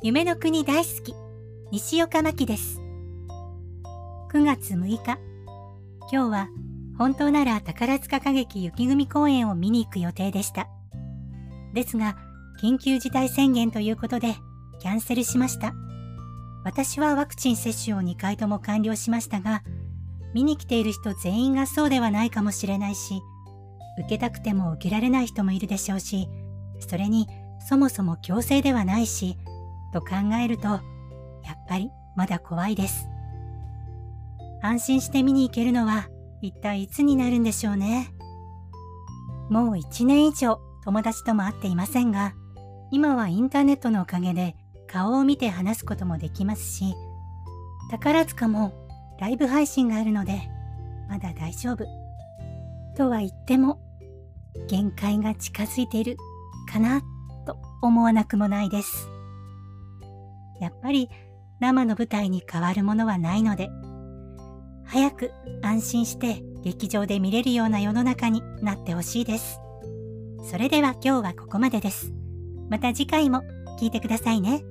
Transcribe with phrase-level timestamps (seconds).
[0.00, 1.12] 夢の国大好き。
[1.72, 2.80] 西岡真希です。
[4.32, 5.18] 9月6日。
[6.08, 6.48] 今日は
[6.96, 10.68] 本当なら宝塚歌劇雪組公演を見に行く予定でした。
[11.74, 12.16] ですが
[12.62, 14.36] 緊急事態宣言ということで
[14.78, 15.74] キャンセルしました。
[16.62, 19.64] 私はワクチン接種を2回とも完了しましたが
[20.32, 23.20] 見に来ている人全員がそうではないかもしれないし
[23.98, 26.28] 受けたくても受けられない人もいるでしょうし
[26.78, 27.26] それに
[27.68, 29.38] そもそも強制ではないし
[29.98, 30.80] と考えると、やっ
[31.68, 33.08] ぱりまだ怖いです。
[34.62, 36.08] 安心して見に行けるのは
[36.40, 38.12] 一体いつになるんでしょうね。
[39.50, 42.34] もう一年以上友達とも会っていませんが、
[42.90, 46.94] 今はインターネットのおかげで顔を見て話すこともできますし、
[47.90, 48.72] 宝塚も
[49.20, 50.48] ライブ配信があるので、
[51.08, 51.84] まだ大丈夫。
[52.96, 53.80] とは言っても、
[54.68, 56.16] 限界が近づいている
[56.70, 57.00] かな
[57.46, 59.08] と思わなくもないです。
[60.60, 61.10] やっぱり
[61.60, 63.68] 生の舞台に変わるものはないので、
[64.84, 65.30] 早く
[65.62, 69.60] 安心して劇場で見れるような世の中になってほしいです。
[70.42, 72.12] それでは今日はここまでです。
[72.70, 73.42] また次回も
[73.78, 74.62] 聴いてくださいね。